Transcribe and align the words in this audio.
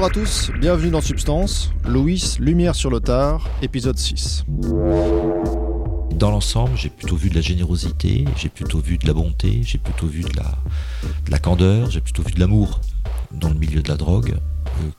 Bonjour 0.00 0.12
à 0.12 0.24
tous, 0.24 0.50
bienvenue 0.58 0.90
dans 0.90 1.02
Substance, 1.02 1.72
Louis, 1.86 2.36
Lumière 2.40 2.74
sur 2.74 2.88
le 2.88 3.00
tard, 3.00 3.50
épisode 3.60 3.98
6. 3.98 4.46
Dans 6.14 6.30
l'ensemble, 6.30 6.70
j'ai 6.74 6.88
plutôt 6.88 7.16
vu 7.16 7.28
de 7.28 7.34
la 7.34 7.42
générosité, 7.42 8.24
j'ai 8.34 8.48
plutôt 8.48 8.78
vu 8.78 8.96
de 8.96 9.06
la 9.06 9.12
bonté, 9.12 9.60
j'ai 9.62 9.76
plutôt 9.76 10.06
vu 10.06 10.22
de 10.22 10.34
la, 10.38 10.56
de 11.26 11.30
la 11.30 11.38
candeur, 11.38 11.90
j'ai 11.90 12.00
plutôt 12.00 12.22
vu 12.22 12.32
de 12.32 12.40
l'amour 12.40 12.80
dans 13.30 13.50
le 13.50 13.56
milieu 13.56 13.82
de 13.82 13.90
la 13.90 13.98
drogue 13.98 14.36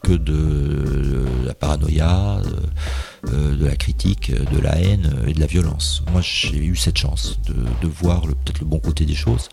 que 0.03 0.13
de 0.13 1.25
la 1.45 1.53
paranoïa, 1.53 2.37
euh, 2.37 3.31
euh, 3.31 3.55
de 3.55 3.65
la 3.65 3.75
critique, 3.75 4.31
de 4.31 4.59
la 4.59 4.77
haine 4.77 5.09
et 5.27 5.33
de 5.33 5.39
la 5.39 5.45
violence. 5.45 6.03
Moi, 6.11 6.21
j'ai 6.21 6.57
eu 6.57 6.75
cette 6.75 6.97
chance 6.97 7.39
de, 7.47 7.87
voir 7.87 8.21
peut-être 8.21 8.59
le 8.59 8.65
bon 8.65 8.79
côté 8.79 9.05
des 9.05 9.15
choses. 9.15 9.49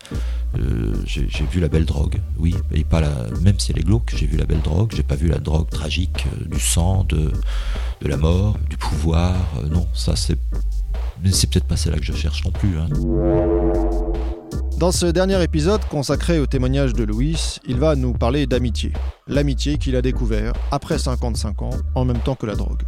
j'ai 1.05 1.45
vu 1.51 1.59
la 1.59 1.67
belle 1.67 1.85
drogue, 1.85 2.21
oui, 2.37 2.55
et 2.71 2.83
pas 2.83 3.01
la, 3.01 3.11
même 3.41 3.59
si 3.59 3.71
elle 3.71 3.79
est 3.79 3.83
glauque, 3.83 4.13
j'ai 4.15 4.25
vu 4.25 4.37
la 4.37 4.45
belle 4.45 4.61
drogue. 4.61 4.91
J'ai 4.95 5.03
pas 5.03 5.15
vu 5.15 5.27
la 5.27 5.39
drogue 5.39 5.69
tragique, 5.69 6.25
du 6.49 6.59
sang, 6.59 7.03
de, 7.03 7.31
la 8.01 8.17
mort, 8.17 8.57
du 8.69 8.77
pouvoir. 8.77 9.35
non, 9.69 9.87
ça 9.93 10.15
c'est, 10.15 10.39
c'est 11.31 11.49
peut-être 11.49 11.67
pas 11.67 11.77
celle-là 11.77 11.99
que 11.99 12.05
je 12.05 12.13
cherche 12.13 12.43
non 12.45 12.51
plus. 12.51 12.77
Hein. 12.77 12.87
Dans 14.79 14.93
ce 14.93 15.07
dernier 15.07 15.43
épisode 15.43 15.83
consacré 15.89 16.39
au 16.39 16.45
témoignage 16.45 16.93
de 16.93 17.03
Louis, 17.03 17.57
il 17.67 17.75
va 17.75 17.97
nous 17.97 18.13
parler 18.13 18.47
d'amitié. 18.47 18.93
L'amitié 19.27 19.77
qu'il 19.77 19.97
a 19.97 20.01
découvert 20.01 20.53
après 20.71 20.97
55 20.97 21.61
ans, 21.63 21.71
en 21.95 22.05
même 22.05 22.19
temps 22.19 22.35
que 22.35 22.45
la 22.45 22.55
drogue. 22.55 22.83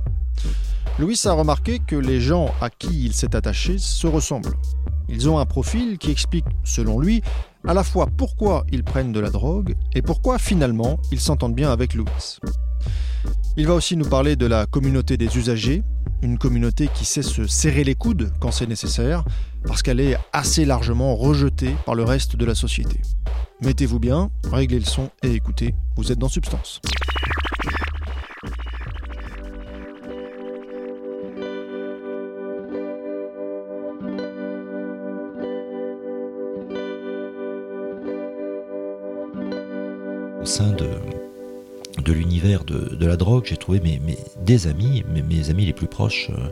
Louis 0.99 1.19
a 1.25 1.33
remarqué 1.33 1.79
que 1.79 1.97
les 1.97 2.21
gens 2.21 2.49
à 2.61 2.69
qui 2.69 3.03
il 3.03 3.13
s'est 3.13 3.35
attaché 3.35 3.77
se 3.77 4.07
ressemblent. 4.07 4.55
Ils 5.09 5.29
ont 5.29 5.37
un 5.37 5.45
profil 5.45 5.97
qui 5.97 6.11
explique, 6.11 6.45
selon 6.63 6.97
lui, 6.97 7.23
à 7.67 7.73
la 7.73 7.83
fois 7.83 8.07
pourquoi 8.07 8.65
ils 8.71 8.85
prennent 8.85 9.11
de 9.11 9.19
la 9.19 9.29
drogue 9.29 9.75
et 9.93 10.01
pourquoi 10.01 10.39
finalement 10.39 10.97
ils 11.11 11.19
s'entendent 11.19 11.55
bien 11.55 11.73
avec 11.73 11.93
Louis. 11.93 12.37
Il 13.57 13.67
va 13.67 13.73
aussi 13.73 13.97
nous 13.97 14.07
parler 14.07 14.37
de 14.37 14.45
la 14.45 14.65
communauté 14.65 15.17
des 15.17 15.37
usagers, 15.37 15.83
une 16.21 16.37
communauté 16.37 16.89
qui 16.93 17.05
sait 17.05 17.21
se 17.21 17.47
serrer 17.47 17.83
les 17.83 17.95
coudes 17.95 18.31
quand 18.39 18.51
c'est 18.51 18.67
nécessaire, 18.67 19.23
parce 19.65 19.81
qu'elle 19.81 19.99
est 19.99 20.17
assez 20.33 20.65
largement 20.65 21.15
rejetée 21.15 21.75
par 21.85 21.95
le 21.95 22.03
reste 22.03 22.35
de 22.35 22.45
la 22.45 22.55
société. 22.55 22.99
Mettez-vous 23.61 23.99
bien, 23.99 24.31
réglez 24.51 24.79
le 24.79 24.85
son 24.85 25.09
et 25.23 25.31
écoutez, 25.33 25.75
vous 25.95 26.11
êtes 26.11 26.19
dans 26.19 26.29
Substance. 26.29 26.81
De, 42.71 43.05
la 43.05 43.17
drogue, 43.17 43.45
j'ai 43.45 43.57
trouvé 43.57 43.79
mes, 43.79 43.99
des 44.41 44.67
amis, 44.67 45.03
mes, 45.09 45.49
amis 45.49 45.65
les 45.65 45.73
plus 45.73 45.87
proches, 45.87 46.29
euh, 46.31 46.49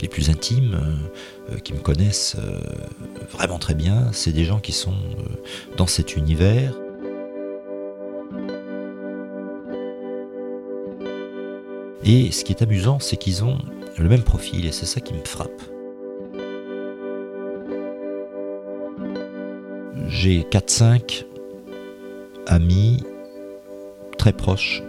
les 0.00 0.08
plus 0.08 0.30
intimes, 0.30 0.74
euh, 0.74 1.54
euh, 1.54 1.58
qui 1.58 1.72
me 1.72 1.78
connaissent 1.78 2.36
vraiment 3.30 3.58
très 3.58 3.74
bien. 3.74 4.10
C'est 4.12 4.32
des 4.32 4.44
gens 4.44 4.60
qui 4.60 4.72
sont 4.72 4.94
dans 5.76 5.86
cet 5.86 6.16
univers. 6.16 6.74
Et 12.04 12.32
ce 12.32 12.44
qui 12.44 12.52
est 12.52 12.62
amusant, 12.62 12.98
c'est 13.00 13.16
qu'ils 13.16 13.44
ont 13.44 13.58
le 13.98 14.08
même 14.08 14.22
profil, 14.22 14.66
et 14.66 14.72
c'est 14.72 14.86
ça 14.86 15.00
qui 15.00 15.12
me 15.12 15.24
frappe. 15.24 15.62
J'ai 20.06 20.42
4-5 20.42 21.26
amis 22.46 23.02
très 24.16 24.32
proches. 24.32 24.82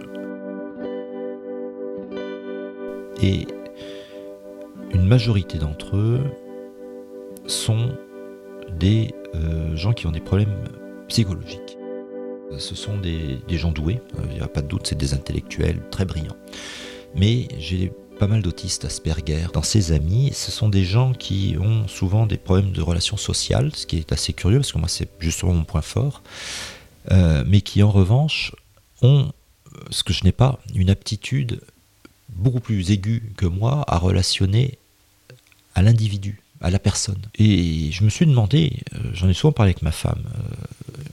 Et 3.21 3.47
une 4.93 5.05
majorité 5.05 5.57
d'entre 5.57 5.97
eux 5.97 6.21
sont 7.47 7.89
des 8.77 9.13
euh, 9.35 9.75
gens 9.75 9.93
qui 9.93 10.07
ont 10.07 10.11
des 10.11 10.19
problèmes 10.19 10.63
psychologiques. 11.07 11.77
Ce 12.57 12.75
sont 12.75 12.97
des, 12.97 13.39
gens 13.49 13.71
doués, 13.71 14.01
euh, 14.17 14.23
il 14.29 14.37
n'y 14.37 14.41
a 14.41 14.47
pas 14.47 14.61
de 14.61 14.67
doute, 14.67 14.87
c'est 14.87 14.97
des 14.97 15.13
intellectuels 15.13 15.81
très 15.91 16.05
brillants. 16.05 16.35
Mais 17.15 17.47
j'ai 17.57 17.91
pas 18.19 18.27
mal 18.27 18.41
d'autistes 18.41 18.85
Asperger 18.85 19.47
dans 19.53 19.63
ses 19.63 19.91
amis. 19.91 20.31
Ce 20.33 20.51
sont 20.51 20.69
des 20.69 20.83
gens 20.83 21.13
qui 21.13 21.55
ont 21.59 21.87
souvent 21.87 22.25
des 22.25 22.37
problèmes 22.37 22.71
de 22.71 22.81
relations 22.81 23.17
sociales, 23.17 23.71
ce 23.75 23.85
qui 23.85 23.97
est 23.97 24.11
assez 24.11 24.33
curieux 24.33 24.59
parce 24.59 24.71
que 24.71 24.77
moi 24.77 24.89
c'est 24.89 25.09
justement 25.19 25.53
mon 25.53 25.63
point 25.63 25.81
fort, 25.81 26.21
euh, 27.11 27.43
mais 27.47 27.61
qui 27.61 27.81
en 27.81 27.91
revanche 27.91 28.53
ont, 29.01 29.31
ce 29.89 30.03
que 30.03 30.13
je 30.13 30.23
n'ai 30.25 30.31
pas, 30.31 30.59
une 30.75 30.89
aptitude 30.89 31.61
beaucoup 32.35 32.59
plus 32.59 32.91
aiguë 32.91 33.33
que 33.37 33.45
moi 33.45 33.83
à 33.87 33.97
relationner 33.97 34.77
à 35.75 35.81
l'individu, 35.81 36.41
à 36.61 36.69
la 36.69 36.79
personne. 36.79 37.21
Et 37.35 37.91
je 37.91 38.03
me 38.03 38.09
suis 38.09 38.25
demandé, 38.25 38.73
euh, 38.93 39.11
j'en 39.13 39.29
ai 39.29 39.33
souvent 39.33 39.51
parlé 39.51 39.71
avec 39.71 39.81
ma 39.81 39.91
femme, 39.91 40.23
euh, 40.35 41.03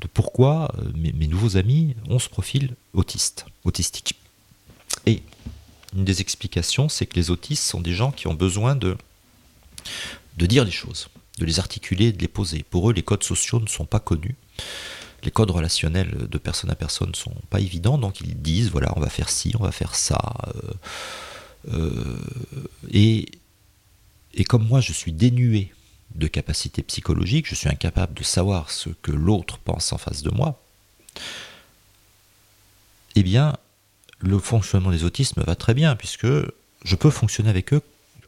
de 0.00 0.06
pourquoi 0.06 0.74
euh, 0.78 0.90
mes, 0.94 1.26
nouveaux 1.26 1.56
amis 1.56 1.94
ont 2.08 2.18
ce 2.18 2.28
profil 2.28 2.74
autiste, 2.92 3.46
autistique. 3.64 4.14
Et 5.06 5.22
une 5.94 6.04
des 6.04 6.20
explications, 6.20 6.88
c'est 6.88 7.06
que 7.06 7.16
les 7.16 7.30
autistes 7.30 7.64
sont 7.64 7.80
des 7.80 7.92
gens 7.92 8.12
qui 8.12 8.26
ont 8.26 8.34
besoin 8.34 8.76
de, 8.76 8.96
de 10.36 10.46
dire 10.46 10.64
les 10.64 10.70
choses, 10.70 11.08
de 11.38 11.44
les 11.44 11.58
articuler, 11.58 12.12
de 12.12 12.20
les 12.20 12.28
poser. 12.28 12.64
Pour 12.68 12.90
eux, 12.90 12.92
les 12.92 13.02
codes 13.02 13.24
sociaux 13.24 13.60
ne 13.60 13.68
sont 13.68 13.86
pas 13.86 14.00
connus 14.00 14.36
les 15.24 15.30
codes 15.30 15.50
relationnels 15.50 16.28
de 16.28 16.38
personne 16.38 16.70
à 16.70 16.74
personne 16.74 17.10
ne 17.10 17.16
sont 17.16 17.34
pas 17.50 17.60
évidents, 17.60 17.98
donc 17.98 18.20
ils 18.20 18.40
disent 18.40 18.70
voilà, 18.70 18.92
on 18.96 19.00
va 19.00 19.08
faire 19.08 19.30
ci, 19.30 19.52
on 19.58 19.62
va 19.62 19.72
faire 19.72 19.94
ça. 19.94 20.34
Euh, 20.48 21.72
euh, 21.72 22.18
et, 22.90 23.26
et 24.34 24.44
comme 24.44 24.66
moi, 24.66 24.80
je 24.80 24.92
suis 24.92 25.12
dénué 25.12 25.72
de 26.14 26.26
capacité 26.26 26.82
psychologique, 26.82 27.48
je 27.48 27.54
suis 27.54 27.68
incapable 27.68 28.14
de 28.14 28.22
savoir 28.22 28.70
ce 28.70 28.90
que 28.90 29.10
l'autre 29.10 29.58
pense 29.58 29.92
en 29.92 29.98
face 29.98 30.22
de 30.22 30.30
moi, 30.30 30.62
eh 33.16 33.22
bien, 33.22 33.56
le 34.20 34.38
fonctionnement 34.38 34.90
des 34.90 35.04
autistes 35.04 35.36
me 35.36 35.44
va 35.44 35.56
très 35.56 35.74
bien, 35.74 35.96
puisque 35.96 36.26
je 36.26 36.96
peux 36.96 37.10
fonctionner 37.10 37.50
avec 37.50 37.72
eux 37.72 37.82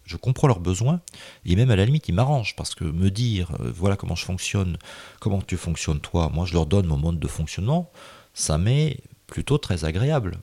je 0.06 0.16
comprends 0.16 0.48
leurs 0.48 0.60
besoins, 0.60 1.00
et 1.44 1.56
même 1.56 1.70
à 1.70 1.76
la 1.76 1.84
limite, 1.84 2.08
ils 2.08 2.14
m'arrangent, 2.14 2.56
parce 2.56 2.74
que 2.74 2.84
me 2.84 3.10
dire, 3.10 3.50
euh, 3.60 3.72
voilà 3.74 3.96
comment 3.96 4.14
je 4.14 4.24
fonctionne, 4.24 4.78
comment 5.20 5.42
tu 5.42 5.56
fonctionnes 5.56 6.00
toi, 6.00 6.30
moi 6.32 6.46
je 6.46 6.54
leur 6.54 6.66
donne 6.66 6.86
mon 6.86 6.96
mode 6.96 7.18
de 7.18 7.28
fonctionnement, 7.28 7.90
ça 8.32 8.56
m'est 8.56 8.98
plutôt 9.26 9.58
très 9.58 9.84
agréable. 9.84 10.38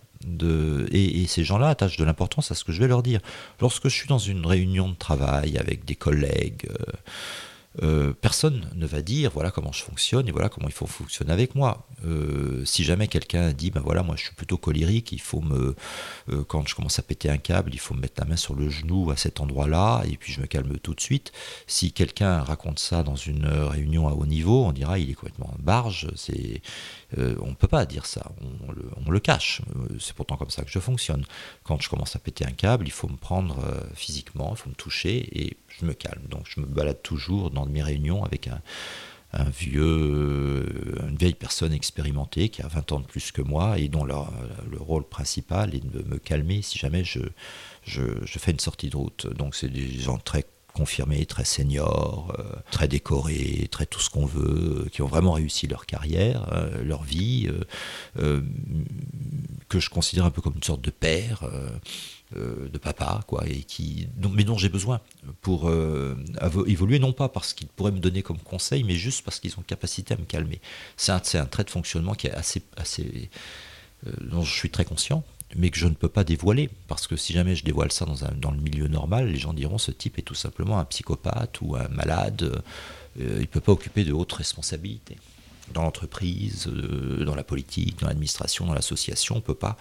Et, 0.91 1.25
ces 1.27 1.43
gens-là 1.43 1.69
attachent 1.69 1.97
de 1.97 2.03
l'importance 2.03 2.51
à 2.51 2.55
ce 2.55 2.63
que 2.63 2.71
je 2.71 2.79
vais 2.79 2.87
leur 2.87 3.03
dire. 3.03 3.19
Lorsque 3.59 3.89
je 3.89 3.95
suis 3.95 4.07
dans 4.07 4.19
une 4.19 4.45
réunion 4.45 4.89
de 4.89 4.95
travail 4.95 5.57
avec 5.57 5.83
des 5.83 5.95
collègues, 5.95 6.67
euh, 6.69 6.93
euh, 7.81 8.13
personne 8.13 8.69
ne 8.75 8.85
va 8.85 9.01
dire 9.01 9.31
voilà 9.31 9.49
comment 9.49 9.71
je 9.71 9.81
fonctionne 9.81 10.27
et 10.27 10.31
voilà 10.31 10.47
comment 10.49 10.67
il 10.67 10.73
faut 10.73 10.85
fonctionner 10.85 11.33
avec 11.33 11.55
moi. 11.55 11.87
Euh, 12.05 12.63
si 12.65 12.83
jamais 12.83 13.07
quelqu'un 13.07 13.51
dit 13.51 13.71
ben 13.71 13.81
voilà 13.81 14.03
moi 14.03 14.15
je 14.15 14.25
suis 14.25 14.35
plutôt 14.35 14.57
colérique, 14.57 15.11
il 15.11 15.21
faut 15.21 15.41
me 15.41 15.75
euh, 16.29 16.43
quand 16.43 16.67
je 16.67 16.75
commence 16.75 16.99
à 16.99 17.01
péter 17.01 17.29
un 17.29 17.37
câble, 17.37 17.73
il 17.73 17.79
faut 17.79 17.95
me 17.95 18.01
mettre 18.01 18.21
la 18.21 18.27
main 18.27 18.35
sur 18.35 18.53
le 18.53 18.69
genou 18.69 19.09
à 19.09 19.17
cet 19.17 19.39
endroit-là 19.39 20.03
et 20.05 20.17
puis 20.17 20.31
je 20.31 20.41
me 20.41 20.45
calme 20.45 20.77
tout 20.77 20.93
de 20.93 21.01
suite. 21.01 21.31
Si 21.65 21.91
quelqu'un 21.91 22.43
raconte 22.43 22.79
ça 22.79 23.01
dans 23.01 23.15
une 23.15 23.47
réunion 23.47 24.07
à 24.07 24.11
haut 24.11 24.25
niveau, 24.25 24.65
on 24.65 24.71
dira 24.71 24.99
il 24.99 25.09
est 25.09 25.15
complètement 25.15 25.53
barge. 25.59 26.07
C'est 26.15 26.61
on 27.17 27.49
ne 27.49 27.53
peut 27.53 27.67
pas 27.67 27.85
dire 27.85 28.07
ça, 28.07 28.31
on, 29.05 29.11
le, 29.11 29.19
cache. 29.19 29.61
C'est 29.99 30.15
pourtant 30.15 30.35
comme 30.35 30.49
ça 30.49 30.63
que 30.63 30.71
je 35.79 35.83
je 35.83 35.85
me 35.85 35.93
je 35.93 35.97
calme. 35.97 36.23
Donc 36.29 36.45
je 36.47 36.59
me 36.59 36.65
balade 36.65 37.01
toujours 37.01 37.51
dans 37.51 37.65
mes 37.65 37.83
réunions 37.83 38.23
avec 38.23 38.47
un, 38.47 38.61
vieux, 39.49 40.63
une 41.09 41.15
vieille 41.17 41.33
personne 41.33 41.73
expérimentée 41.73 42.49
qui 42.49 42.61
a 42.61 42.67
20 42.67 42.91
ans 42.91 42.99
de 42.99 43.07
plus 43.07 43.31
que 43.31 43.41
moi 43.41 43.79
et 43.79 43.87
dont 43.87 44.03
le 44.03 44.77
rôle 44.77 45.03
principal 45.07 45.73
est 45.73 45.83
de 45.83 46.03
me 46.03 46.19
calmer 46.19 46.61
si 46.61 46.77
jamais 46.77 47.03
je, 47.03 47.21
je, 47.83 48.03
fais 48.25 48.51
une 48.51 48.59
sortie 48.59 48.89
de 48.89 48.97
route. 48.97 49.27
Donc 49.33 49.55
c'est 49.55 49.69
des 49.69 49.87
gens 49.99 50.17
très 50.17 50.45
confirmés, 50.73 51.25
très 51.25 51.45
seniors, 51.45 52.35
euh, 52.37 52.43
très 52.71 52.87
décorés, 52.87 53.67
très 53.71 53.85
tout 53.85 53.99
ce 53.99 54.09
qu'on 54.09 54.25
veut, 54.25 54.87
qui 54.91 55.01
ont 55.01 55.07
vraiment 55.07 55.33
réussi 55.33 55.67
leur 55.67 55.85
carrière, 55.85 56.49
euh, 56.51 56.83
leur 56.83 57.03
vie, 57.03 57.49
euh, 58.19 58.41
que 59.69 59.79
je 59.79 59.89
considère 59.89 60.25
un 60.25 60.31
peu 60.31 60.41
comme 60.41 60.55
une 60.55 60.63
sorte 60.63 60.81
de 60.81 60.91
père. 60.91 61.49
De 62.35 62.79
papa, 62.79 63.23
quoi, 63.27 63.47
et 63.47 63.61
qui, 63.61 64.07
mais 64.17 64.43
dont 64.43 64.57
j'ai 64.57 64.69
besoin 64.69 65.01
pour 65.41 65.71
évoluer, 66.65 66.97
non 66.97 67.13
pas 67.13 67.29
parce 67.29 67.53
qu'ils 67.53 67.67
pourraient 67.67 67.91
me 67.91 67.99
donner 67.99 68.23
comme 68.23 68.39
conseil, 68.39 68.83
mais 68.83 68.95
juste 68.95 69.23
parce 69.23 69.39
qu'ils 69.39 69.53
ont 69.59 69.61
capacité 69.61 70.15
à 70.15 70.17
me 70.17 70.25
calmer. 70.25 70.59
C'est 70.97 71.11
un, 71.11 71.21
un, 71.39 71.45
trait 71.45 71.63
de 71.63 71.69
fonctionnement 71.69 72.15
qui 72.15 72.25
est 72.25 72.31
assez, 72.31 72.63
assez 72.75 73.29
dont 74.19 74.41
je 74.41 74.51
suis 74.51 74.71
très 74.71 74.83
conscient, 74.83 75.23
mais 75.55 75.69
que 75.69 75.77
je 75.77 75.87
ne 75.87 75.93
peux 75.93 76.09
pas 76.09 76.23
dévoiler, 76.23 76.69
parce 76.87 77.07
que 77.07 77.15
si 77.15 77.33
jamais 77.33 77.55
je 77.55 77.63
dévoile 77.63 77.91
ça 77.91 78.05
dans, 78.05 78.25
un, 78.25 78.31
dans 78.31 78.51
le 78.51 78.59
milieu 78.59 78.87
normal, 78.87 79.29
les 79.29 79.37
gens 79.37 79.53
diront 79.53 79.77
ce 79.77 79.91
type 79.91 80.17
est 80.17 80.23
tout 80.23 80.35
simplement 80.35 80.79
un 80.79 80.85
psychopathe 80.85 81.61
ou 81.61 81.75
un 81.75 81.87
malade, 81.89 82.61
il 83.19 83.39
ne 83.39 83.45
peut 83.45 83.59
pas 83.59 83.71
occuper 83.71 84.03
de 84.03 84.13
hautes 84.13 84.33
responsabilités. 84.33 85.17
dans 85.73 85.83
l'entreprise, 85.83 86.67
euh, 86.67 87.23
dans 87.25 87.35
la 87.35 87.43
politique, 87.43 87.99
dans 87.99 88.07
l'administration, 88.07 88.65
dans 88.65 88.73
l'association, 88.73 89.37
on 89.37 89.41
peut 89.41 89.53
pas. 89.53 89.77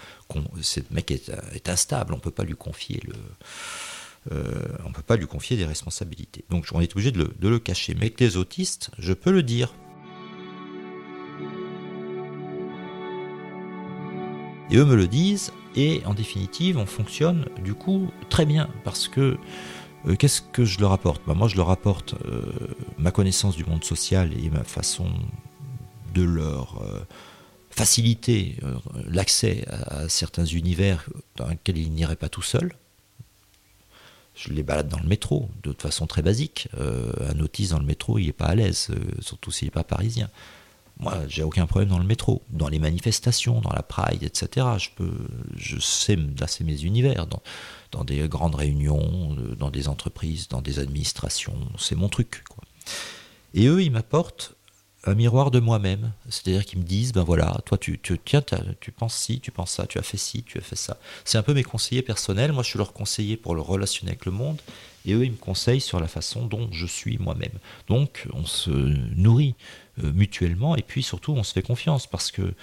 Ce 0.60 0.80
mec 0.90 1.10
est, 1.10 1.68
instable, 1.68 2.14
on 2.14 2.18
peut 2.18 2.30
pas 2.30 2.44
lui 2.44 2.54
confier 2.54 3.00
le. 3.06 3.14
Euh, 4.30 4.62
on 4.84 4.92
peut 4.92 5.02
pas 5.02 5.16
lui 5.16 5.26
confier 5.26 5.56
des 5.56 5.64
responsabilités. 5.64 6.44
Donc 6.50 6.66
on 6.72 6.80
est 6.80 6.92
obligé 6.92 7.10
de 7.10 7.18
le, 7.18 7.34
de 7.38 7.48
le 7.48 7.58
cacher. 7.58 7.94
Mais 7.94 8.02
avec 8.02 8.20
les 8.20 8.36
autistes, 8.36 8.90
je 8.98 9.12
peux 9.12 9.32
le 9.32 9.42
dire. 9.42 9.74
Et 14.70 14.76
eux 14.76 14.84
me 14.84 14.94
le 14.94 15.08
disent, 15.08 15.52
et 15.76 16.02
en 16.04 16.14
définitive, 16.14 16.78
on 16.78 16.86
fonctionne 16.86 17.46
du 17.62 17.74
coup 17.74 18.10
très 18.28 18.46
bien, 18.46 18.68
parce 18.84 19.08
que 19.08 19.36
euh, 20.06 20.16
qu'est-ce 20.16 20.40
que 20.40 20.64
je 20.64 20.80
leur 20.80 20.92
apporte? 20.92 21.22
Bah, 21.26 21.34
Moi, 21.34 21.48
je 21.48 21.56
leur 21.56 21.70
apporte 21.70 22.14
ma 22.98 23.10
connaissance 23.10 23.56
du 23.56 23.64
monde 23.64 23.84
social 23.84 24.32
et 24.32 24.50
ma 24.50 24.64
façon 24.64 25.06
de 26.12 26.22
leur 26.22 26.82
euh, 26.82 27.00
faciliter 27.70 28.56
euh, 28.62 28.76
l'accès 29.08 29.64
à, 29.68 30.08
certains 30.08 30.44
univers 30.44 31.08
dans 31.36 31.48
lesquels 31.48 31.78
ils 31.78 31.92
n'iraient 31.92 32.16
pas 32.16 32.28
tout 32.28 32.42
seuls. 32.42 32.74
Je 34.34 34.50
les 34.50 34.62
balade 34.62 34.88
dans 34.88 35.00
le 35.00 35.08
métro, 35.08 35.50
de 35.62 35.74
façon 35.78 36.06
très 36.06 36.22
basique. 36.22 36.68
Euh, 36.78 37.12
un 37.34 37.38
autiste 37.40 37.72
dans 37.72 37.78
le 37.78 37.84
métro, 37.84 38.18
il 38.18 38.26
n'est 38.26 38.32
pas 38.32 38.46
à 38.46 38.54
l'aise, 38.54 38.88
surtout 39.20 39.50
s'il 39.50 39.66
n'est 39.66 39.72
pas 39.72 39.84
parisien. 39.84 40.30
Moi, 40.98 41.18
j'ai 41.28 41.42
aucun 41.42 41.66
problème 41.66 41.90
dans 41.90 41.98
le 41.98 42.06
métro, 42.06 42.42
dans 42.50 42.68
les 42.68 42.78
manifestations, 42.78 43.60
dans 43.60 43.72
la 43.72 43.82
Pride, 43.82 44.22
etc. 44.22 44.66
Je 44.78 44.88
peux, 44.94 45.26
je 45.56 45.78
sais 45.80 46.16
mes 46.16 46.82
univers 46.82 47.26
dans, 47.26 47.42
dans 47.90 48.04
des 48.04 48.28
grandes 48.28 48.54
réunions, 48.54 49.36
dans 49.58 49.70
des 49.70 49.88
entreprises, 49.88 50.48
dans 50.48 50.62
des 50.62 50.78
administrations. 50.78 51.56
C'est 51.78 51.96
mon 51.96 52.08
truc. 52.08 52.44
Quoi. 52.48 52.64
Et 53.54 53.66
eux, 53.66 53.82
ils 53.82 53.90
m'apportent 53.90 54.54
un 55.04 55.14
miroir 55.14 55.50
de 55.50 55.58
moi-même. 55.58 56.12
C'est-à-dire 56.28 56.64
qu'ils 56.64 56.78
me 56.78 56.84
disent, 56.84 57.12
ben 57.12 57.24
voilà, 57.24 57.60
toi 57.64 57.76
tu, 57.76 57.98
tu 57.98 58.18
tiens, 58.24 58.42
tu 58.80 58.92
penses 58.92 59.16
ci, 59.16 59.40
tu 59.40 59.50
penses 59.50 59.72
ça, 59.72 59.86
tu 59.86 59.98
as 59.98 60.02
fait 60.02 60.16
ci, 60.16 60.42
tu 60.44 60.58
as 60.58 60.60
fait 60.60 60.76
ça. 60.76 60.96
C'est 61.24 61.38
un 61.38 61.42
peu 61.42 61.54
mes 61.54 61.64
conseillers 61.64 62.02
personnels. 62.02 62.52
Moi, 62.52 62.62
je 62.62 62.68
suis 62.68 62.78
leur 62.78 62.92
conseiller 62.92 63.36
pour 63.36 63.54
le 63.54 63.60
relationner 63.60 64.12
avec 64.12 64.26
le 64.26 64.32
monde. 64.32 64.60
Et 65.04 65.14
eux, 65.14 65.24
ils 65.24 65.32
me 65.32 65.36
conseillent 65.36 65.80
sur 65.80 65.98
la 65.98 66.06
façon 66.06 66.46
dont 66.46 66.68
je 66.70 66.86
suis 66.86 67.18
moi-même. 67.18 67.58
Donc, 67.88 68.26
on 68.32 68.46
se 68.46 68.70
nourrit 68.70 69.56
euh, 69.56 69.81
mutuellement 69.98 70.76
et 70.76 70.82
puis 70.82 71.02
surtout, 71.02 71.32
on 71.32 71.42
se 71.42 71.52
fait 71.52 71.62
confiance 71.62 72.06
parce 72.06 72.30
que 72.30 72.54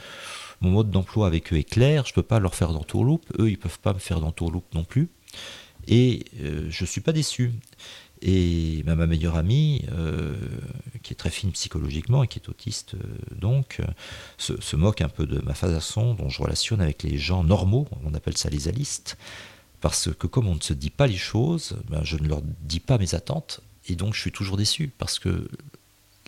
mon 0.62 0.72
mode 0.72 0.90
d'emploi 0.90 1.28
avec 1.28 1.54
eux 1.54 1.58
est 1.58 1.70
clair. 1.70 2.06
Je 2.06 2.12
ne 2.12 2.16
peux 2.16 2.24
pas 2.24 2.40
leur 2.40 2.56
faire 2.56 2.74
d'entourloupe. 2.74 3.26
Eux, 3.40 3.50
ils 3.50 3.58
peuvent 3.58 3.80
pas 3.80 3.94
me 3.94 4.00
faire 4.00 4.20
d'entourloupe 4.20 4.74
non 4.74 4.84
plus. 4.84 5.10
Et 5.88 6.26
euh, 6.42 6.68
je 6.70 6.84
ne 6.84 6.88
suis 6.88 7.02
pas 7.02 7.14
déçu. 7.14 7.52
Et 8.22 8.84
ma 8.86 8.96
meilleure 8.96 9.38
amie, 9.38 9.86
euh, 9.94 10.36
qui 11.04 11.14
est 11.14 11.16
très 11.16 11.30
fine 11.30 11.52
psychologiquement 11.54 12.24
et 12.24 12.28
qui 12.28 12.40
est 12.40 12.50
autiste, 12.50 12.96
euh, 12.96 13.36
donc, 13.40 13.80
euh, 13.80 13.86
se, 14.38 14.76
moque 14.76 15.00
un 15.00 15.08
peu 15.08 15.26
de 15.26 15.40
ma 15.40 15.54
façon 15.54 16.16
dont 16.16 16.28
je 16.28 16.42
relationne 16.42 16.82
avec 16.82 17.04
les 17.04 17.18
gens 17.18 17.46
normaux, 17.46 17.88
on 18.04 18.14
appelle 18.14 18.38
ça 18.38 18.50
les 18.50 18.68
alistes, 18.68 19.18
parce 19.80 20.14
que 20.14 20.28
comme 20.28 20.48
on 20.48 20.56
ne 20.56 20.62
se 20.62 20.74
dit 20.74 20.90
pas 20.90 21.08
les 21.08 21.16
choses, 21.16 21.78
ben, 21.90 22.02
je 22.04 22.18
ne 22.18 22.28
leur 22.28 22.42
dis 22.42 22.82
pas 22.82 22.98
mes 22.98 23.16
attentes, 23.16 23.62
et 23.88 23.96
donc 23.96 24.14
je 24.14 24.20
suis 24.20 24.34
toujours 24.34 24.58
déçu, 24.58 24.92
parce 24.98 25.18
que 25.18 25.48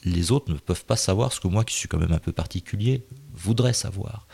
les 0.03 0.31
autres 0.31 0.51
ne 0.51 0.57
peuvent 0.57 0.85
pas 0.85 0.95
savoir 0.95 1.33
ce 1.33 1.39
que 1.39 1.47
moi, 1.47 1.63
qui 1.63 1.75
suis 1.75 1.87
quand 1.87 1.99
même 1.99 2.11
un 2.11 2.19
peu 2.19 2.31
particulier, 2.31 3.05
voudrais 3.33 3.73
savoir 3.73 4.27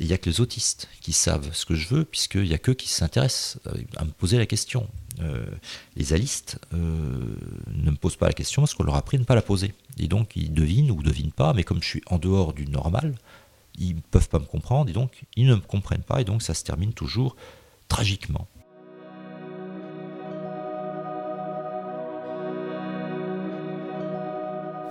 il 0.00 0.06
n'y 0.06 0.12
a 0.14 0.18
que 0.18 0.30
les 0.30 0.40
autistes 0.40 0.88
qui 1.00 1.12
savent 1.12 1.52
ce 1.52 1.66
que 1.66 1.74
je 1.74 1.88
veux, 1.88 2.04
puisqu'il 2.04 2.44
n'y 2.44 2.54
a 2.54 2.58
qu'eux 2.58 2.74
qui 2.74 2.88
s'intéressent 2.88 3.58
à 3.96 4.04
me 4.04 4.10
poser 4.10 4.38
la 4.38 4.46
question. 4.46 4.88
Euh, 5.20 5.44
les 5.96 6.14
alistes 6.14 6.58
euh, 6.72 7.36
ne 7.74 7.90
me 7.90 7.96
posent 7.96 8.16
pas 8.16 8.26
la 8.26 8.32
question 8.32 8.62
parce 8.62 8.72
qu'on 8.72 8.84
leur 8.84 8.94
a 8.94 8.98
appris 8.98 9.18
à 9.18 9.20
ne 9.20 9.24
pas 9.24 9.34
la 9.34 9.42
poser. 9.42 9.74
Et 9.98 10.08
donc 10.08 10.36
ils 10.36 10.52
devinent 10.52 10.90
ou 10.90 11.02
devinent 11.02 11.32
pas, 11.32 11.52
mais 11.52 11.64
comme 11.64 11.82
je 11.82 11.88
suis 11.88 12.02
en 12.06 12.18
dehors 12.18 12.54
du 12.54 12.66
normal, 12.66 13.14
ils 13.78 13.96
ne 13.96 14.00
peuvent 14.00 14.28
pas 14.28 14.38
me 14.38 14.46
comprendre 14.46 14.88
et 14.88 14.94
donc 14.94 15.22
ils 15.36 15.46
ne 15.46 15.54
me 15.54 15.60
comprennent 15.60 16.02
pas 16.02 16.22
et 16.22 16.24
donc 16.24 16.42
ça 16.42 16.54
se 16.54 16.64
termine 16.64 16.94
toujours 16.94 17.36
tragiquement. 17.88 18.48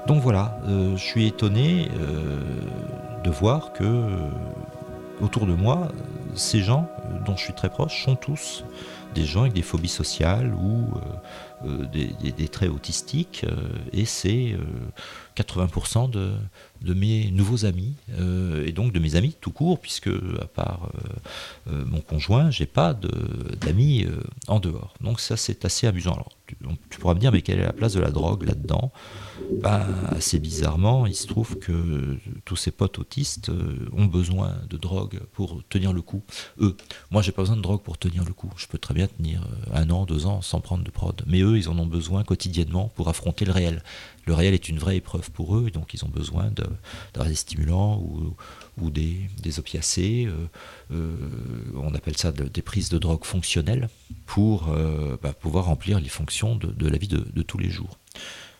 Donc 0.09 0.23
voilà, 0.23 0.57
euh, 0.67 0.97
je 0.97 1.03
suis 1.03 1.27
étonné 1.27 1.87
de 3.23 3.29
voir 3.29 3.73
que 3.73 4.07
autour 5.21 5.45
de 5.45 5.53
moi, 5.53 5.89
ces 6.33 6.61
gens 6.61 6.89
dont 7.27 7.35
je 7.35 7.43
suis 7.43 7.53
très 7.53 7.69
proche 7.69 8.05
sont 8.05 8.15
tous 8.15 8.63
des 9.15 9.25
gens 9.25 9.41
avec 9.41 9.53
des 9.53 9.61
phobies 9.61 9.87
sociales 9.87 10.53
ou 10.53 10.87
euh, 11.65 11.65
euh, 11.65 11.85
des, 12.37 12.47
traits 12.47 12.69
autistiques. 12.69 13.45
Euh, 13.47 13.67
et 13.91 14.05
c'est 14.05 14.55
80% 15.35 16.09
de, 16.09 16.93
mes 16.93 17.31
nouveaux 17.31 17.65
amis, 17.65 17.93
et 18.65 18.71
donc 18.71 18.93
de 18.93 18.99
mes 18.99 19.15
amis 19.15 19.35
tout 19.39 19.51
court, 19.51 19.79
puisque 19.79 20.09
à 20.41 20.45
part 20.45 20.89
mon 21.67 22.01
conjoint, 22.01 22.49
j'ai 22.51 22.65
pas 22.65 22.93
d'amis 22.93 24.07
en 24.47 24.59
dehors. 24.59 24.93
Donc 25.01 25.19
ça 25.19 25.37
c'est 25.37 25.65
assez 25.65 25.87
amusant. 25.87 26.13
Alors 26.13 26.29
tu, 26.89 26.99
pourras 26.99 27.13
me 27.13 27.19
dire, 27.19 27.31
mais 27.31 27.41
quelle 27.41 27.59
est 27.59 27.63
la 27.63 27.73
place 27.73 27.93
de 27.93 27.99
la 27.99 28.11
drogue 28.11 28.43
là-dedans? 28.43 28.91
Bah, 29.61 29.85
assez 30.09 30.39
bizarrement, 30.39 31.05
il 31.05 31.15
se 31.15 31.27
trouve 31.27 31.59
que 31.59 32.17
tous 32.45 32.55
ces 32.55 32.71
potes 32.71 32.99
autistes 32.99 33.51
ont 33.93 34.05
besoin 34.05 34.55
de 34.69 34.77
drogue 34.77 35.21
pour 35.33 35.61
tenir 35.69 35.93
le 35.93 36.01
coup. 36.01 36.23
Eux, 36.59 36.75
moi 37.11 37.21
j'ai 37.21 37.31
pas 37.31 37.43
besoin 37.43 37.57
de 37.57 37.61
drogue 37.61 37.81
pour 37.81 37.97
tenir 37.97 38.23
le 38.25 38.33
coup. 38.33 38.51
Je 38.57 38.67
peux 38.67 38.77
très 38.77 38.93
bien 38.93 38.98
tenir 39.07 39.41
euh, 39.41 39.77
un 39.81 39.89
an, 39.89 40.05
deux 40.05 40.25
ans 40.25 40.41
sans 40.41 40.61
prendre 40.61 40.83
de 40.83 40.91
prod. 40.91 41.21
Mais 41.27 41.41
eux, 41.41 41.57
ils 41.57 41.69
en 41.69 41.77
ont 41.79 41.85
besoin 41.85 42.23
quotidiennement 42.23 42.89
pour 42.95 43.09
affronter 43.09 43.45
le 43.45 43.51
réel. 43.51 43.83
Le 44.25 44.33
réel 44.33 44.53
est 44.53 44.69
une 44.69 44.77
vraie 44.77 44.97
épreuve 44.97 45.31
pour 45.31 45.55
eux, 45.55 45.71
donc 45.71 45.93
ils 45.93 46.05
ont 46.05 46.09
besoin 46.09 46.51
de, 46.51 46.65
des 47.23 47.35
stimulants 47.35 47.99
ou, 48.77 48.89
des, 48.91 49.29
opiacés. 49.57 50.29
Euh, 50.91 51.15
on 51.75 51.95
appelle 51.95 52.15
ça 52.15 52.31
des 52.31 52.61
prises 52.61 52.89
de 52.89 52.99
drogue 52.99 53.25
fonctionnelles 53.25 53.89
pour 54.27 54.69
bah, 55.23 55.33
pouvoir 55.33 55.65
remplir 55.65 55.99
les 55.99 56.09
fonctions 56.09 56.55
de, 56.55 56.87
la 56.87 56.97
vie 56.99 57.07
de 57.07 57.41
tous 57.41 57.57
les 57.57 57.71
jours. 57.71 57.97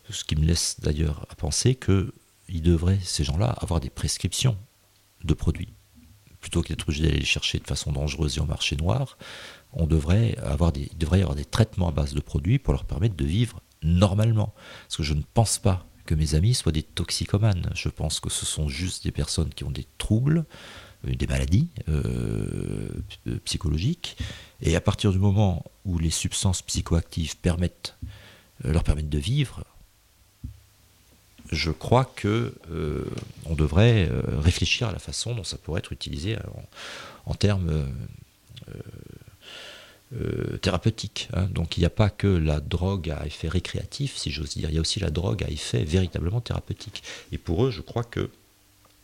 Ce 0.09 0.23
qui 0.23 0.35
me 0.35 0.43
laisse 0.43 0.77
d'ailleurs 0.81 1.27
à 1.29 1.35
penser 1.35 1.75
qu'ils 1.75 2.63
devraient, 2.63 2.99
ces 3.03 3.23
gens-là, 3.23 3.55
avoir 3.61 3.79
des 3.79 3.91
prescriptions 3.91 4.57
de 5.23 5.33
produits. 5.35 5.69
Plutôt 6.39 6.61
que 6.61 6.69
d'être 6.69 6.83
obligés 6.87 7.03
d'aller 7.03 7.19
les 7.19 7.25
chercher 7.25 7.59
de 7.59 7.67
façon 7.67 7.91
dangereuse 7.91 8.37
et 8.37 8.39
au 8.39 8.45
marché 8.45 8.75
noir, 8.75 9.17
on 9.73 9.85
devrait 9.85 10.37
avoir 10.37 10.71
des, 10.71 10.89
il 10.91 10.97
devrait 10.97 11.19
y 11.19 11.21
avoir 11.21 11.35
des 11.35 11.45
traitements 11.45 11.89
à 11.89 11.91
base 11.91 12.13
de 12.13 12.21
produits 12.21 12.59
pour 12.59 12.73
leur 12.73 12.85
permettre 12.85 13.15
de 13.15 13.25
vivre 13.25 13.61
normalement. 13.83 14.53
Parce 14.83 14.97
que 14.97 15.03
je 15.03 15.13
ne 15.13 15.21
pense 15.33 15.57
pas 15.59 15.85
que 16.05 16.15
mes 16.15 16.33
amis 16.33 16.55
soient 16.55 16.71
des 16.71 16.83
toxicomanes. 16.83 17.69
Je 17.75 17.89
pense 17.89 18.19
que 18.19 18.29
ce 18.29 18.45
sont 18.45 18.67
juste 18.67 19.03
des 19.03 19.11
personnes 19.11 19.49
qui 19.49 19.63
ont 19.63 19.71
des 19.71 19.85
troubles, 19.97 20.45
euh, 21.07 21.13
des 21.13 21.27
maladies 21.27 21.69
euh, 21.87 22.89
psychologiques. 23.45 24.17
Et 24.61 24.75
à 24.75 24.81
partir 24.81 25.11
du 25.11 25.19
moment 25.19 25.63
où 25.85 25.99
les 25.99 26.09
substances 26.09 26.61
psychoactives 26.63 27.35
euh, 27.45 27.57
leur 28.63 28.83
permettent 28.83 29.09
de 29.09 29.19
vivre, 29.19 29.63
je 31.51 31.71
crois 31.71 32.05
que 32.05 32.53
euh, 32.71 33.05
on 33.45 33.55
devrait 33.55 34.07
euh, 34.09 34.21
réfléchir 34.39 34.87
à 34.87 34.91
la 34.91 34.99
façon 34.99 35.33
dont 35.33 35.43
ça 35.43 35.57
pourrait 35.57 35.79
être 35.79 35.91
utilisé 35.91 36.35
euh, 36.35 36.41
en, 37.25 37.33
termes 37.33 37.87
thérapeutiques. 40.61 41.29
Hein. 41.33 41.47
Donc 41.51 41.77
il 41.77 41.81
n'y 41.81 41.85
a 41.85 41.91
pas 41.91 42.09
que 42.09 42.27
la 42.27 42.59
drogue 42.59 43.09
à 43.09 43.25
effet 43.25 43.47
récréatif, 43.47 44.15
si 44.15 44.31
j'ose 44.31 44.49
dire, 44.55 44.69
il 44.69 44.75
y 44.75 44.77
a 44.77 44.81
aussi 44.81 44.99
la 44.99 45.09
drogue 45.09 45.43
à 45.43 45.49
effet 45.49 45.83
véritablement 45.83 46.41
thérapeutique. 46.41 47.03
Et 47.31 47.37
pour 47.37 47.65
eux, 47.65 47.71
je 47.71 47.81
crois 47.81 48.03
que 48.03 48.29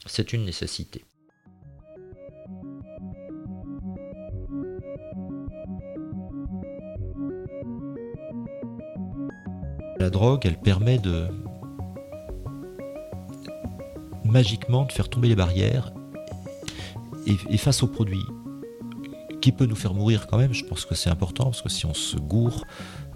c'est 0.06 0.34
une 0.34 0.46
nécessité. 0.46 1.04
La 10.00 10.10
drogue, 10.12 10.42
elle 10.46 10.60
permet 10.60 11.00
de, 11.00 11.28
magiquement 14.36 14.84
de 14.84 14.92
faire 14.92 15.08
tomber 15.08 15.30
les 15.30 15.36
barrières 15.38 15.94
et, 17.26 17.58
face 17.58 17.82
au 17.84 17.88
produit 17.88 18.26
qui 19.42 19.54
peut 19.54 19.66
nous 19.66 19.78
faire 19.78 19.94
mourir 19.94 20.28
quand 20.28 20.38
même, 20.38 20.54
je 20.54 20.66
pense 20.66 20.84
que 20.84 20.94
c'est 20.94 21.10
important 21.10 21.46
parce 21.46 21.62
que 21.62 21.70
si 21.70 21.86
on 21.86 21.94
se 21.94 22.18
gourre, 22.18 22.66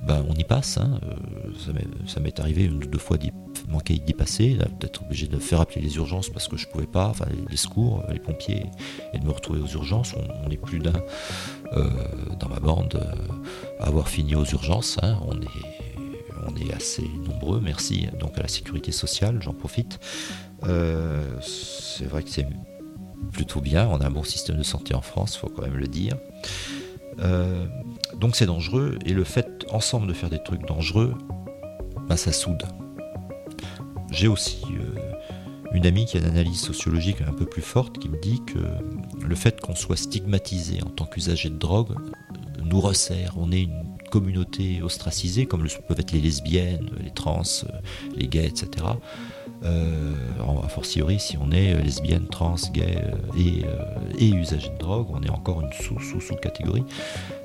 ben 0.07 0.23
on 0.29 0.33
y 0.35 0.45
passe. 0.45 0.77
Hein. 0.77 1.01
Euh, 1.03 1.75
ça 2.07 2.21
m'est 2.21 2.39
arrivé 2.39 2.63
une 2.63 2.75
ou 2.75 2.87
deux 2.87 2.97
fois 2.97 3.17
d'y 3.17 3.33
manquer 3.67 3.95
d'y 3.99 4.13
passer, 4.13 4.57
d'être 4.79 5.03
obligé 5.03 5.27
de 5.27 5.37
faire 5.39 5.59
appeler 5.59 5.81
les 5.81 5.97
urgences 5.97 6.29
parce 6.29 6.47
que 6.47 6.55
je 6.55 6.67
pouvais 6.67 6.87
pas, 6.87 7.07
enfin 7.07 7.25
les 7.49 7.57
secours, 7.57 8.01
les 8.09 8.19
pompiers, 8.19 8.67
et 9.13 9.19
de 9.19 9.25
me 9.25 9.31
retrouver 9.31 9.59
aux 9.59 9.73
urgences. 9.79 10.15
On 10.45 10.47
n'est 10.47 10.63
plus 10.69 10.79
d'un 10.79 11.01
euh, 11.73 11.89
dans 12.39 12.47
ma 12.47 12.61
bande 12.61 12.95
euh, 12.95 13.81
à 13.81 13.87
avoir 13.87 14.07
fini 14.07 14.35
aux 14.35 14.45
urgences. 14.45 14.97
Hein. 15.03 15.19
On 15.27 15.35
est 15.41 15.89
on 16.47 16.55
est 16.55 16.73
assez 16.73 17.07
nombreux, 17.27 17.59
merci 17.61 18.07
donc 18.19 18.37
à 18.37 18.43
la 18.43 18.47
sécurité 18.47 18.93
sociale, 18.93 19.39
j'en 19.41 19.53
profite. 19.53 19.99
Euh, 20.63 21.23
c'est 21.41 22.05
vrai 22.05 22.23
que 22.23 22.29
c'est 22.29 22.47
plutôt 23.31 23.61
bien, 23.61 23.87
on 23.87 24.01
a 24.01 24.07
un 24.07 24.11
bon 24.11 24.23
système 24.23 24.57
de 24.57 24.63
santé 24.63 24.93
en 24.93 25.01
France, 25.01 25.37
faut 25.37 25.49
quand 25.49 25.61
même 25.61 25.77
le 25.77 25.87
dire. 25.87 26.15
Euh, 27.19 27.65
donc 28.15 28.35
c'est 28.35 28.45
dangereux, 28.45 28.97
et 29.05 29.13
le 29.13 29.23
fait 29.23 29.65
ensemble 29.71 30.07
de 30.07 30.13
faire 30.13 30.29
des 30.29 30.41
trucs 30.41 30.65
dangereux, 30.65 31.13
ben 32.07 32.15
ça 32.15 32.31
soude. 32.31 32.63
J'ai 34.11 34.27
aussi 34.27 34.63
une 35.71 35.85
amie 35.85 36.05
qui 36.05 36.17
a 36.17 36.19
une 36.19 36.25
analyse 36.25 36.59
sociologique 36.59 37.21
un 37.21 37.33
peu 37.33 37.45
plus 37.45 37.61
forte 37.61 37.99
qui 37.99 38.09
me 38.09 38.19
dit 38.19 38.41
que 38.45 38.59
le 39.23 39.35
fait 39.35 39.61
qu'on 39.61 39.75
soit 39.75 39.97
stigmatisé 39.97 40.81
en 40.81 40.89
tant 40.89 41.05
qu'usager 41.05 41.49
de 41.49 41.57
drogue 41.57 41.95
nous 42.63 42.81
resserre. 42.81 43.33
On 43.37 43.51
est 43.51 43.63
une 43.63 43.97
communauté 44.09 44.81
ostracisée, 44.81 45.45
comme 45.45 45.67
peuvent 45.87 45.99
être 45.99 46.11
les 46.11 46.21
lesbiennes, 46.21 46.89
les 47.03 47.11
trans, 47.11 47.43
les 48.15 48.27
gays, 48.27 48.47
etc. 48.47 48.85
Euh, 49.63 50.09
a 50.69 50.71
fortiori, 50.71 51.19
si 51.19 51.35
on 51.37 51.51
est 51.51 51.73
lesbienne, 51.81 52.27
trans, 52.27 52.55
gay 52.71 52.97
euh, 53.03 53.15
et, 53.37 53.65
euh, 53.65 54.17
et 54.19 54.29
usager 54.29 54.69
de 54.69 54.77
drogue, 54.77 55.07
on 55.09 55.21
est 55.23 55.29
encore 55.29 55.61
une 55.61 55.73
sous-sous-sous-catégorie. 55.73 56.83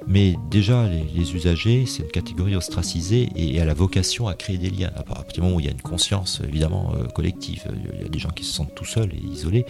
Mais 0.06 0.34
déjà, 0.50 0.86
les, 0.86 1.34
usagers, 1.34 1.86
c'est 1.86 2.02
une 2.02 2.10
catégorie 2.10 2.54
ostracisée 2.54 3.30
et, 3.34 3.60
a 3.60 3.64
la 3.64 3.74
vocation 3.74 4.28
à 4.28 4.34
créer 4.34 4.58
des 4.58 4.70
liens. 4.70 4.90
À 4.96 5.02
partir 5.02 5.32
du 5.32 5.40
moment 5.40 5.56
où 5.56 5.60
il 5.60 5.66
y 5.66 5.68
a 5.68 5.72
une 5.72 5.80
conscience, 5.80 6.40
évidemment, 6.46 6.92
euh, 6.94 7.06
collective, 7.06 7.64
il 7.94 8.02
y 8.02 8.04
a 8.04 8.08
des 8.08 8.18
gens 8.18 8.30
qui 8.30 8.44
se 8.44 8.52
sentent 8.52 8.74
tout 8.74 8.84
seuls 8.84 9.12
et 9.14 9.26
isolés. 9.26 9.64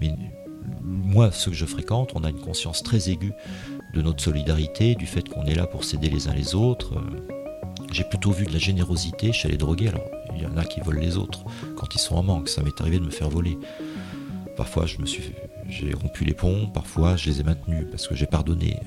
Mais 0.00 0.14
moi, 0.82 1.32
ceux 1.32 1.50
que 1.50 1.56
je 1.56 1.66
fréquente, 1.66 2.12
on 2.14 2.22
a 2.22 2.30
une 2.30 2.40
conscience 2.40 2.82
très 2.82 3.10
aiguë 3.10 3.32
de 3.94 4.00
notre 4.00 4.22
solidarité, 4.22 4.94
du 4.94 5.06
fait 5.06 5.28
qu'on 5.28 5.44
est 5.44 5.54
là 5.54 5.66
pour 5.66 5.84
s'aider 5.84 6.08
les 6.08 6.28
uns 6.28 6.34
les 6.34 6.54
autres. 6.54 6.94
J'ai 7.90 8.04
plutôt 8.04 8.30
vu 8.30 8.46
de 8.46 8.52
la 8.52 8.58
générosité 8.58 9.32
chez 9.32 9.48
les 9.48 9.56
drogués. 9.56 9.90
Il 10.36 10.42
y 10.42 10.46
en 10.46 10.56
a 10.56 10.64
qui 10.64 10.80
volent 10.80 11.00
les 11.00 11.16
autres 11.16 11.44
quand 11.76 11.94
ils 11.94 11.98
sont 11.98 12.16
en 12.16 12.22
manque. 12.22 12.48
Ça 12.48 12.62
m'est 12.62 12.80
arrivé 12.80 12.98
de 12.98 13.04
me 13.04 13.10
faire 13.10 13.28
voler. 13.28 13.58
Parfois, 14.56 14.86
je 14.86 14.98
me 14.98 15.06
suis, 15.06 15.32
j'ai 15.68 15.92
rompu 15.94 16.24
les 16.24 16.34
ponts. 16.34 16.66
Parfois, 16.72 17.16
je 17.16 17.30
les 17.30 17.40
ai 17.40 17.42
maintenus 17.42 17.86
parce 17.90 18.06
que 18.06 18.14
j'ai 18.14 18.26
pardonné. 18.26 18.78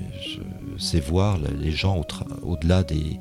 Sais 0.77 0.99
voir 0.99 1.37
les 1.37 1.71
gens 1.71 2.01
au-delà 2.43 2.83
des, 2.83 3.19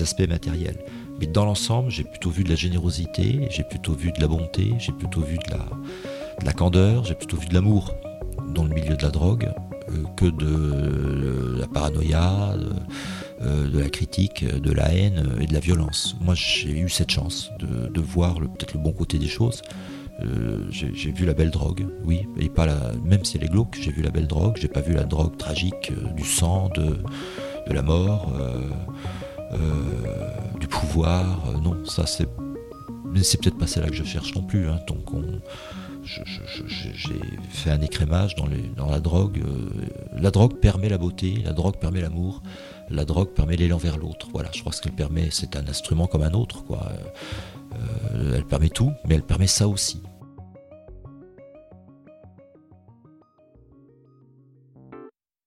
aspects 0.00 0.28
matériels. 0.28 0.78
Mais 1.20 1.26
dans 1.26 1.44
l'ensemble, 1.44 1.90
j'ai 1.90 2.02
plutôt 2.02 2.30
vu 2.30 2.42
de 2.42 2.48
la 2.48 2.56
générosité, 2.56 3.46
j'ai 3.50 3.62
plutôt 3.62 3.92
vu 3.92 4.10
de 4.10 4.20
la 4.20 4.26
bonté, 4.26 4.74
j'ai 4.78 4.90
plutôt 4.90 5.20
vu 5.20 5.36
de 5.36 5.50
la, 5.50 5.58
de 6.40 6.44
la 6.44 6.52
candeur, 6.52 7.04
j'ai 7.04 7.14
plutôt 7.14 7.36
vu 7.36 7.46
de 7.46 7.54
l'amour 7.54 7.94
dans 8.52 8.64
le 8.64 8.74
milieu 8.74 8.96
de 8.96 9.02
la 9.02 9.10
drogue 9.10 9.48
euh, 9.90 10.02
que 10.16 10.26
de 10.26 11.60
la 11.60 11.68
paranoïa. 11.68 12.54
Euh, 12.54 12.72
de 13.44 13.78
la 13.78 13.90
critique, 13.90 14.44
de 14.44 14.72
la 14.72 14.94
haine 14.94 15.36
et 15.40 15.46
de 15.46 15.52
la 15.52 15.60
violence. 15.60 16.16
Moi, 16.20 16.34
j'ai 16.34 16.70
eu 16.70 16.88
cette 16.88 17.10
chance 17.10 17.50
de, 17.58 18.00
voir 18.00 18.36
peut-être 18.36 18.74
le 18.74 18.80
bon 18.80 18.92
côté 18.92 19.18
des 19.18 19.28
choses. 19.28 19.62
Euh, 20.20 20.64
j'ai 20.70 21.10
vu 21.10 21.26
la 21.26 21.34
belle 21.34 21.50
drogue, 21.50 21.86
oui, 22.04 22.28
et 22.38 22.48
pas 22.48 22.66
la, 22.66 22.92
même 23.04 23.24
si 23.24 23.36
elle 23.36 23.44
est 23.44 23.48
glauque, 23.48 23.76
j'ai 23.80 23.90
vu 23.90 24.00
la 24.00 24.10
belle 24.10 24.28
drogue, 24.28 24.56
j'ai 24.60 24.68
pas 24.68 24.80
vu 24.80 24.94
la 24.94 25.02
drogue 25.02 25.36
tragique 25.36 25.90
euh, 25.90 26.12
du 26.12 26.24
sang, 26.24 26.70
de, 26.76 26.96
la 27.66 27.82
mort, 27.82 28.32
du 30.60 30.68
pouvoir, 30.68 31.52
non, 31.62 31.84
ça 31.84 32.06
c'est, 32.06 32.28
mais 33.10 33.22
c'est 33.22 33.40
peut-être 33.40 33.58
pas 33.58 33.66
celle-là 33.66 33.88
que 33.88 33.96
je 33.96 34.04
cherche 34.04 34.34
non 34.36 34.42
plus, 34.42 34.68
hein, 34.68 34.78
donc 34.86 35.10
j'ai 36.04 37.20
fait 37.50 37.70
un 37.70 37.80
écrémage 37.80 38.36
dans 38.36 38.90
la 38.90 39.00
drogue. 39.00 39.42
la 40.16 40.30
drogue 40.30 40.60
permet 40.60 40.88
la 40.88 40.98
beauté, 40.98 41.42
la 41.44 41.52
drogue 41.52 41.78
permet 41.78 42.00
l'amour, 42.00 42.42
la 42.90 43.04
drogue 43.04 43.30
permet 43.30 43.56
l'élan 43.56 43.76
vers 43.76 43.96
l'autre. 43.96 44.28
Voilà, 44.32 44.50
je 44.52 44.60
crois 44.60 44.70
que 44.70 44.76
ce 44.76 44.82
qu'elle 44.82 44.92
permet, 44.92 45.28
c'est 45.30 45.56
un 45.56 45.66
instrument 45.66 46.06
comme 46.06 46.22
un 46.22 46.32
autre. 46.32 46.64
Euh, 46.72 48.36
elle 48.36 48.44
permet 48.44 48.68
tout, 48.68 48.92
mais 49.06 49.14
elle 49.14 49.22
permet 49.22 49.46
ça 49.46 49.68
aussi. 49.68 50.02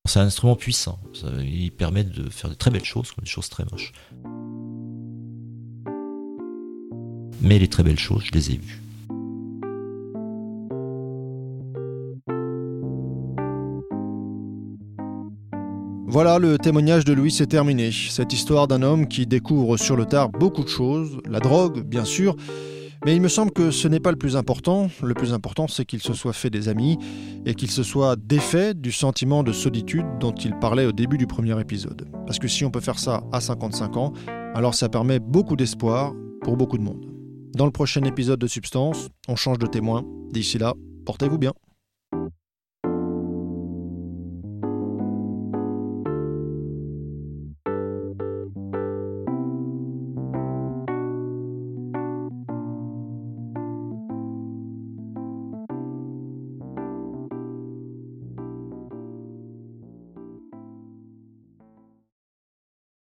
C'est 0.06 0.20
un 0.20 0.26
instrument 0.26 0.56
puissant. 0.56 1.00
il 1.42 1.72
permet 1.72 2.04
de 2.04 2.30
faire 2.30 2.50
de 2.50 2.56
très 2.56 2.72
belles 2.72 2.86
choses 2.86 3.12
comme 3.12 3.24
des 3.24 3.30
choses 3.30 3.50
très 3.50 3.66
moches. 3.72 3.92
Mais 7.42 7.60
les 7.60 7.68
très 7.68 7.84
belles 7.84 8.00
choses, 8.00 8.24
je 8.24 8.32
les 8.32 8.52
ai 8.52 8.58
vues. 8.58 8.82
Voilà, 16.10 16.40
le 16.40 16.58
témoignage 16.58 17.04
de 17.04 17.12
Louis 17.12 17.36
est 17.42 17.48
terminé. 17.48 17.92
Cette 17.92 18.32
histoire 18.32 18.70
d'un 18.70 18.82
homme 18.82 19.10
qui 19.10 19.26
découvre 19.28 19.76
sur 19.76 19.98
le 19.98 20.06
tard 20.06 20.30
beaucoup 20.30 20.64
de 20.64 20.70
choses, 20.70 21.18
la 21.30 21.42
drogue, 21.42 21.82
bien 21.84 22.06
sûr, 22.06 22.38
mais 23.06 23.14
il 23.14 23.22
me 23.22 23.28
semble 23.28 23.52
que 23.52 23.72
ce 23.72 23.90
n'est 23.90 24.00
pas 24.00 24.12
le 24.12 24.18
plus 24.18 24.38
important. 24.38 24.90
Le 25.04 25.14
plus 25.14 25.34
important, 25.34 25.68
c'est 25.68 25.84
qu'il 25.84 26.02
se 26.02 26.14
soit 26.14 26.32
fait 26.32 26.50
des 26.50 26.70
amis 26.70 26.98
et 27.46 27.56
qu'il 27.56 27.70
se 27.70 27.84
soit 27.84 28.16
défait 28.16 28.74
du 28.74 28.94
sentiment 28.94 29.44
de 29.44 29.52
solitude 29.52 30.06
dont 30.22 30.32
il 30.32 30.58
parlait 30.60 30.86
au 30.86 30.94
début 30.94 31.18
du 31.18 31.28
premier 31.28 31.60
épisode. 31.60 32.08
Parce 32.26 32.40
que 32.40 32.48
si 32.48 32.64
on 32.64 32.72
peut 32.72 32.80
faire 32.80 33.00
ça 33.00 33.24
à 33.34 33.42
55 33.42 33.98
ans, 33.98 34.14
alors 34.56 34.76
ça 34.76 34.88
permet 34.88 35.20
beaucoup 35.20 35.58
d'espoir 35.58 36.14
pour 36.42 36.56
beaucoup 36.56 36.78
de 36.78 36.84
monde. 36.84 37.06
Dans 37.54 37.66
le 37.66 37.72
prochain 37.72 38.04
épisode 38.06 38.40
de 38.40 38.48
Substance, 38.48 39.10
on 39.28 39.36
change 39.36 39.60
de 39.60 39.68
témoin. 39.68 40.06
D'ici 40.32 40.58
là, 40.58 40.74
portez-vous 41.06 41.38
bien. 41.38 41.52